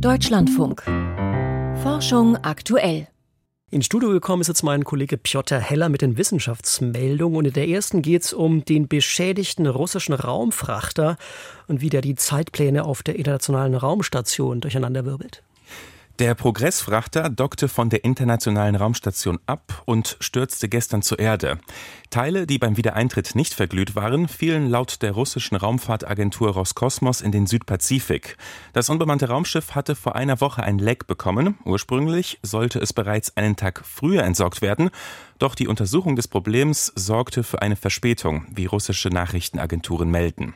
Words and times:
Deutschlandfunk. 0.00 0.82
Forschung 1.82 2.36
aktuell. 2.36 3.08
Ins 3.70 3.86
Studio 3.86 4.10
gekommen 4.10 4.42
ist 4.42 4.48
jetzt 4.48 4.62
mein 4.62 4.84
Kollege 4.84 5.16
Piotr 5.16 5.58
Heller 5.58 5.88
mit 5.88 6.02
den 6.02 6.18
Wissenschaftsmeldungen. 6.18 7.38
Und 7.38 7.46
in 7.46 7.52
der 7.54 7.66
ersten 7.66 8.02
geht 8.02 8.22
es 8.22 8.32
um 8.34 8.64
den 8.64 8.88
beschädigten 8.88 9.66
russischen 9.66 10.12
Raumfrachter 10.12 11.16
und 11.66 11.80
wie 11.80 11.88
der 11.88 12.02
die 12.02 12.14
Zeitpläne 12.14 12.84
auf 12.84 13.02
der 13.02 13.16
internationalen 13.16 13.74
Raumstation 13.74 14.60
durcheinanderwirbelt. 14.60 15.42
Der 16.18 16.34
Progressfrachter 16.34 17.28
dockte 17.28 17.68
von 17.68 17.90
der 17.90 18.02
internationalen 18.02 18.74
Raumstation 18.74 19.38
ab 19.44 19.82
und 19.84 20.16
stürzte 20.20 20.66
gestern 20.66 21.02
zur 21.02 21.18
Erde. 21.18 21.58
Teile, 22.08 22.46
die 22.46 22.56
beim 22.58 22.78
Wiedereintritt 22.78 23.34
nicht 23.34 23.52
verglüht 23.52 23.96
waren, 23.96 24.26
fielen 24.26 24.70
laut 24.70 25.02
der 25.02 25.12
russischen 25.12 25.56
Raumfahrtagentur 25.56 26.54
Roskosmos 26.54 27.20
in 27.20 27.32
den 27.32 27.46
Südpazifik. 27.46 28.38
Das 28.72 28.88
unbemannte 28.88 29.28
Raumschiff 29.28 29.74
hatte 29.74 29.94
vor 29.94 30.16
einer 30.16 30.40
Woche 30.40 30.62
ein 30.62 30.78
Leck 30.78 31.06
bekommen. 31.06 31.58
Ursprünglich 31.66 32.38
sollte 32.42 32.78
es 32.78 32.94
bereits 32.94 33.36
einen 33.36 33.56
Tag 33.56 33.82
früher 33.84 34.22
entsorgt 34.22 34.62
werden. 34.62 34.88
Doch 35.38 35.54
die 35.54 35.68
Untersuchung 35.68 36.16
des 36.16 36.28
Problems 36.28 36.92
sorgte 36.94 37.42
für 37.42 37.60
eine 37.60 37.76
Verspätung, 37.76 38.46
wie 38.50 38.64
russische 38.66 39.10
Nachrichtenagenturen 39.10 40.10
melden. 40.10 40.54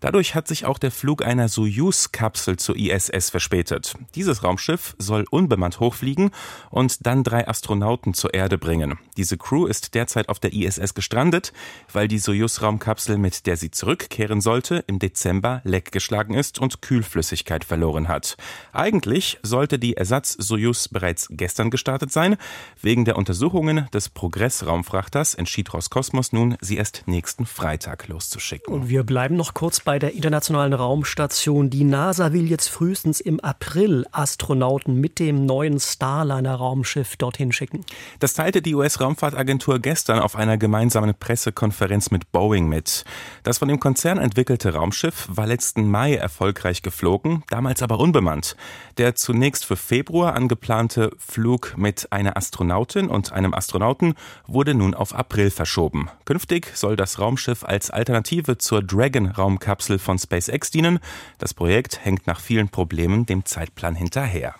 Dadurch 0.00 0.34
hat 0.34 0.48
sich 0.48 0.64
auch 0.64 0.78
der 0.78 0.90
Flug 0.90 1.22
einer 1.22 1.48
Soyuz-Kapsel 1.48 2.56
zur 2.56 2.76
ISS 2.76 3.30
verspätet. 3.30 3.94
Dieses 4.14 4.42
Raumschiff 4.42 4.96
soll 4.98 5.26
unbemannt 5.30 5.80
hochfliegen 5.80 6.30
und 6.70 7.06
dann 7.06 7.24
drei 7.24 7.46
Astronauten 7.46 8.14
zur 8.14 8.32
Erde 8.32 8.56
bringen. 8.56 8.98
Diese 9.16 9.36
Crew 9.36 9.66
ist 9.66 9.94
derzeit 9.94 10.30
auf 10.30 10.38
der 10.38 10.54
ISS 10.54 10.94
gestrandet, 10.94 11.52
weil 11.92 12.08
die 12.08 12.18
Soyuz-Raumkapsel, 12.18 13.18
mit 13.18 13.46
der 13.46 13.58
sie 13.58 13.70
zurückkehren 13.70 14.40
sollte, 14.40 14.84
im 14.86 14.98
Dezember 14.98 15.60
Leck 15.64 15.92
geschlagen 15.92 16.34
ist 16.34 16.58
und 16.58 16.80
Kühlflüssigkeit 16.80 17.64
verloren 17.64 18.08
hat. 18.08 18.36
Eigentlich 18.72 19.38
sollte 19.42 19.78
die 19.78 19.96
Ersatz-Soyuz 19.96 20.88
bereits 20.88 21.28
gestern 21.30 21.70
gestartet 21.70 22.10
sein. 22.12 22.36
Wegen 22.80 23.04
der 23.04 23.16
Untersuchungen 23.16 23.88
des 23.92 24.08
Progress-Raumfrachters 24.22 25.34
entschied 25.34 25.74
Roskosmos 25.74 26.32
nun, 26.32 26.56
sie 26.60 26.76
erst 26.76 27.02
nächsten 27.06 27.44
Freitag 27.44 28.06
loszuschicken. 28.06 28.72
Und 28.72 28.88
wir 28.88 29.02
bleiben 29.02 29.34
noch 29.34 29.52
kurz 29.52 29.80
bei 29.80 29.98
der 29.98 30.14
Internationalen 30.14 30.74
Raumstation. 30.74 31.70
Die 31.70 31.82
NASA 31.82 32.32
will 32.32 32.48
jetzt 32.48 32.68
frühestens 32.68 33.20
im 33.20 33.40
April 33.40 34.06
Astronauten 34.12 35.00
mit 35.00 35.18
dem 35.18 35.44
neuen 35.44 35.80
Starliner-Raumschiff 35.80 37.16
dorthin 37.16 37.50
schicken. 37.50 37.84
Das 38.20 38.34
teilte 38.34 38.62
die 38.62 38.76
US-Raumfahrtagentur 38.76 39.80
gestern 39.80 40.20
auf 40.20 40.36
einer 40.36 40.56
gemeinsamen 40.56 41.16
Pressekonferenz 41.18 42.12
mit 42.12 42.30
Boeing 42.30 42.68
mit. 42.68 43.04
Das 43.42 43.58
von 43.58 43.66
dem 43.66 43.80
Konzern 43.80 44.18
entwickelte 44.18 44.74
Raumschiff 44.74 45.26
war 45.32 45.48
letzten 45.48 45.90
Mai 45.90 46.14
erfolgreich 46.14 46.82
geflogen, 46.82 47.42
damals 47.50 47.82
aber 47.82 47.98
unbemannt. 47.98 48.54
Der 48.98 49.16
zunächst 49.16 49.64
für 49.64 49.76
Februar 49.76 50.36
angeplante 50.36 51.10
Flug 51.18 51.74
mit 51.76 52.12
einer 52.12 52.36
Astronautin 52.36 53.08
und 53.08 53.32
einem 53.32 53.52
Astronauten 53.52 54.11
wurde 54.46 54.74
nun 54.74 54.94
auf 54.94 55.14
April 55.14 55.50
verschoben. 55.50 56.08
Künftig 56.24 56.70
soll 56.74 56.96
das 56.96 57.18
Raumschiff 57.18 57.64
als 57.64 57.90
Alternative 57.90 58.58
zur 58.58 58.82
Dragon-Raumkapsel 58.82 59.98
von 59.98 60.18
SpaceX 60.18 60.70
dienen. 60.70 60.98
Das 61.38 61.54
Projekt 61.54 62.04
hängt 62.04 62.26
nach 62.26 62.40
vielen 62.40 62.68
Problemen 62.68 63.26
dem 63.26 63.44
Zeitplan 63.44 63.94
hinterher. 63.94 64.54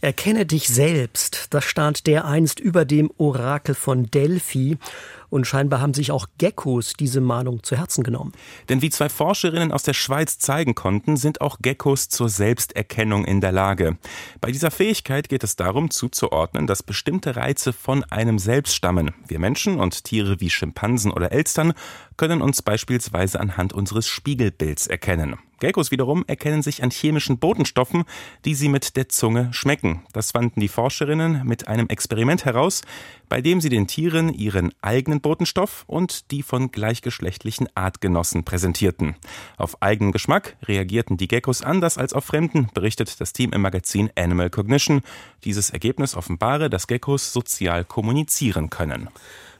Erkenne 0.00 0.46
dich 0.46 0.68
selbst, 0.68 1.48
das 1.50 1.64
stand 1.64 2.06
dereinst 2.06 2.60
über 2.60 2.84
dem 2.84 3.10
Orakel 3.18 3.74
von 3.74 4.08
Delphi. 4.08 4.78
Und 5.30 5.46
scheinbar 5.46 5.80
haben 5.80 5.94
sich 5.94 6.10
auch 6.10 6.26
Geckos 6.38 6.94
diese 6.94 7.20
Mahnung 7.20 7.62
zu 7.62 7.76
Herzen 7.76 8.02
genommen. 8.04 8.32
Denn 8.68 8.82
wie 8.82 8.90
zwei 8.90 9.08
Forscherinnen 9.08 9.72
aus 9.72 9.82
der 9.82 9.94
Schweiz 9.94 10.38
zeigen 10.38 10.74
konnten, 10.74 11.16
sind 11.16 11.40
auch 11.40 11.58
Geckos 11.60 12.08
zur 12.08 12.28
Selbsterkennung 12.28 13.24
in 13.24 13.40
der 13.40 13.52
Lage. 13.52 13.98
Bei 14.40 14.50
dieser 14.50 14.70
Fähigkeit 14.70 15.28
geht 15.28 15.44
es 15.44 15.56
darum 15.56 15.90
zuzuordnen, 15.90 16.66
dass 16.66 16.82
bestimmte 16.82 17.36
Reize 17.36 17.72
von 17.72 18.04
einem 18.04 18.38
selbst 18.38 18.74
stammen. 18.74 19.12
Wir 19.26 19.38
Menschen 19.38 19.78
und 19.78 20.04
Tiere 20.04 20.40
wie 20.40 20.50
Schimpansen 20.50 21.12
oder 21.12 21.32
Elstern 21.32 21.74
können 22.16 22.42
uns 22.42 22.62
beispielsweise 22.62 23.40
anhand 23.40 23.72
unseres 23.72 24.08
Spiegelbilds 24.08 24.86
erkennen. 24.86 25.36
Geckos 25.60 25.90
wiederum 25.90 26.24
erkennen 26.28 26.62
sich 26.62 26.84
an 26.84 26.90
chemischen 26.90 27.38
Botenstoffen, 27.38 28.04
die 28.44 28.54
sie 28.54 28.68
mit 28.68 28.96
der 28.96 29.08
Zunge 29.08 29.52
schmecken. 29.52 30.02
Das 30.12 30.30
fanden 30.30 30.60
die 30.60 30.68
Forscherinnen 30.68 31.44
mit 31.44 31.66
einem 31.66 31.88
Experiment 31.88 32.44
heraus, 32.44 32.82
bei 33.28 33.40
dem 33.40 33.60
sie 33.60 33.68
den 33.68 33.88
Tieren 33.88 34.32
ihren 34.32 34.72
eigenen 34.82 35.17
Botenstoff 35.20 35.84
und 35.86 36.30
die 36.30 36.42
von 36.42 36.70
gleichgeschlechtlichen 36.70 37.68
Artgenossen 37.74 38.44
präsentierten. 38.44 39.16
Auf 39.56 39.82
eigenen 39.82 40.12
Geschmack 40.12 40.56
reagierten 40.64 41.16
die 41.16 41.28
Geckos 41.28 41.62
anders 41.62 41.98
als 41.98 42.12
auf 42.12 42.24
fremden, 42.24 42.68
berichtet 42.74 43.20
das 43.20 43.32
Team 43.32 43.52
im 43.52 43.62
Magazin 43.62 44.10
Animal 44.16 44.50
Cognition. 44.50 45.02
Dieses 45.44 45.70
Ergebnis 45.70 46.14
offenbare, 46.14 46.70
dass 46.70 46.86
Geckos 46.86 47.32
sozial 47.32 47.84
kommunizieren 47.84 48.70
können. 48.70 49.08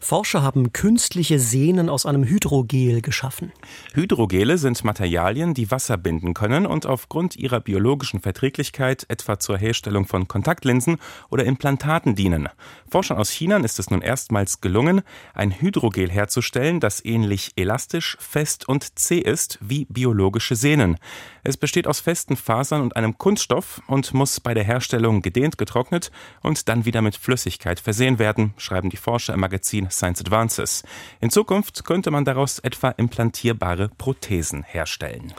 Forscher 0.00 0.42
haben 0.42 0.72
künstliche 0.72 1.38
Sehnen 1.38 1.88
aus 1.88 2.06
einem 2.06 2.24
Hydrogel 2.24 3.02
geschaffen. 3.02 3.52
Hydrogele 3.94 4.56
sind 4.58 4.84
Materialien, 4.84 5.54
die 5.54 5.70
Wasser 5.70 5.96
binden 5.96 6.34
können 6.34 6.66
und 6.66 6.86
aufgrund 6.86 7.36
ihrer 7.36 7.60
biologischen 7.60 8.20
Verträglichkeit 8.20 9.06
etwa 9.08 9.38
zur 9.38 9.58
Herstellung 9.58 10.06
von 10.06 10.28
Kontaktlinsen 10.28 10.98
oder 11.30 11.44
Implantaten 11.44 12.14
dienen. 12.14 12.48
Forschern 12.88 13.18
aus 13.18 13.30
China 13.30 13.58
ist 13.58 13.78
es 13.78 13.90
nun 13.90 14.00
erstmals 14.02 14.60
gelungen, 14.60 15.02
ein 15.34 15.60
Hydrogel 15.60 16.10
herzustellen, 16.10 16.80
das 16.80 17.04
ähnlich 17.04 17.52
elastisch, 17.56 18.16
fest 18.20 18.68
und 18.68 18.98
zäh 18.98 19.18
ist 19.18 19.58
wie 19.60 19.86
biologische 19.86 20.54
Sehnen. 20.54 20.96
Es 21.42 21.56
besteht 21.56 21.86
aus 21.86 22.00
festen 22.00 22.36
Fasern 22.36 22.82
und 22.82 22.96
einem 22.96 23.18
Kunststoff 23.18 23.82
und 23.86 24.14
muss 24.14 24.40
bei 24.40 24.54
der 24.54 24.64
Herstellung 24.64 25.22
gedehnt 25.22 25.58
getrocknet 25.58 26.10
und 26.42 26.68
dann 26.68 26.84
wieder 26.84 27.02
mit 27.02 27.16
Flüssigkeit 27.16 27.80
versehen 27.80 28.18
werden, 28.18 28.54
schreiben 28.58 28.90
die 28.90 28.96
Forscher 28.96 29.34
im 29.34 29.40
Magazin 29.40 29.87
Science 29.90 30.20
Advances. 30.20 30.82
In 31.20 31.30
Zukunft 31.30 31.84
könnte 31.84 32.10
man 32.10 32.24
daraus 32.24 32.58
etwa 32.58 32.90
implantierbare 32.90 33.90
Prothesen 33.96 34.62
herstellen. 34.62 35.34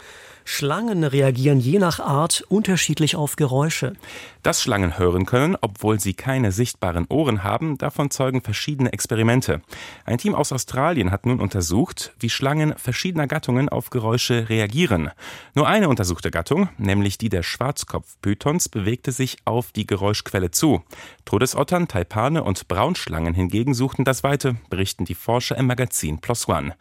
Schlangen 0.51 1.03
reagieren 1.03 1.59
je 1.59 1.77
nach 1.77 1.99
Art 1.99 2.43
unterschiedlich 2.49 3.15
auf 3.15 3.35
Geräusche. 3.35 3.93
Dass 4.41 4.63
Schlangen 4.63 4.97
hören 4.97 5.27
können, 5.27 5.55
obwohl 5.61 5.99
sie 5.99 6.15
keine 6.15 6.51
sichtbaren 6.51 7.05
Ohren 7.07 7.43
haben, 7.43 7.77
davon 7.77 8.09
zeugen 8.09 8.41
verschiedene 8.41 8.91
Experimente. 8.91 9.61
Ein 10.05 10.17
Team 10.17 10.33
aus 10.33 10.51
Australien 10.51 11.11
hat 11.11 11.27
nun 11.27 11.39
untersucht, 11.39 12.13
wie 12.19 12.31
Schlangen 12.31 12.73
verschiedener 12.77 13.27
Gattungen 13.27 13.69
auf 13.69 13.91
Geräusche 13.91 14.49
reagieren. 14.49 15.11
Nur 15.53 15.67
eine 15.67 15.87
untersuchte 15.87 16.31
Gattung, 16.31 16.69
nämlich 16.77 17.19
die 17.19 17.29
der 17.29 17.43
Schwarzkopfpythons, 17.43 18.69
bewegte 18.69 19.11
sich 19.11 19.37
auf 19.45 19.71
die 19.71 19.85
Geräuschquelle 19.85 20.49
zu. 20.49 20.81
Todesottern, 21.25 21.87
Taipane 21.87 22.43
und 22.43 22.67
Braunschlangen 22.67 23.35
hingegen 23.35 23.75
suchten 23.75 24.03
das 24.03 24.23
Weite, 24.23 24.55
berichten 24.71 25.05
die 25.05 25.15
Forscher 25.15 25.57
im 25.57 25.67
Magazin 25.67 26.19
Plus 26.19 26.49
One. 26.49 26.73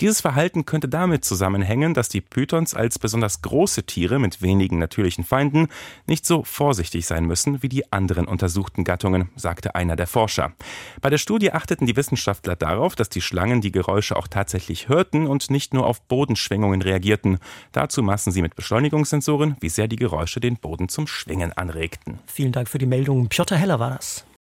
Dieses 0.00 0.20
Verhalten 0.20 0.66
könnte 0.66 0.88
damit 0.88 1.24
zusammenhängen, 1.24 1.94
dass 1.94 2.10
die 2.10 2.20
Pythons 2.20 2.74
als 2.74 2.98
besonders 3.14 3.42
große 3.42 3.84
Tiere 3.84 4.18
mit 4.18 4.42
wenigen 4.42 4.80
natürlichen 4.80 5.22
Feinden 5.22 5.68
nicht 6.08 6.26
so 6.26 6.42
vorsichtig 6.42 7.06
sein 7.06 7.26
müssen 7.26 7.62
wie 7.62 7.68
die 7.68 7.92
anderen 7.92 8.26
untersuchten 8.26 8.82
Gattungen, 8.82 9.28
sagte 9.36 9.76
einer 9.76 9.94
der 9.94 10.08
Forscher. 10.08 10.52
Bei 11.00 11.10
der 11.10 11.18
Studie 11.18 11.52
achteten 11.52 11.86
die 11.86 11.94
Wissenschaftler 11.94 12.56
darauf, 12.56 12.96
dass 12.96 13.08
die 13.10 13.20
Schlangen 13.20 13.60
die 13.60 13.70
Geräusche 13.70 14.16
auch 14.16 14.26
tatsächlich 14.26 14.88
hörten 14.88 15.28
und 15.28 15.48
nicht 15.48 15.74
nur 15.74 15.86
auf 15.86 16.02
Bodenschwingungen 16.02 16.82
reagierten. 16.82 17.38
Dazu 17.70 18.02
maßen 18.02 18.32
sie 18.32 18.42
mit 18.42 18.56
Beschleunigungssensoren, 18.56 19.58
wie 19.60 19.68
sehr 19.68 19.86
die 19.86 19.94
Geräusche 19.94 20.40
den 20.40 20.56
Boden 20.56 20.88
zum 20.88 21.06
Schwingen 21.06 21.52
anregten. 21.52 22.18
Vielen 22.26 22.50
Dank 22.50 22.68
für 22.68 22.78
die 22.78 22.86
Meldung. 22.86 23.28
Piotr 23.28 23.56
Heller 23.56 23.78
war 23.78 23.90
das. 23.90 24.24